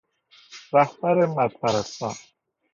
[0.73, 2.13] رهبر مدپرستان